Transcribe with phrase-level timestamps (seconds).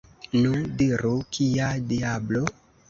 [0.37, 2.47] Nu, diru, kia diablo?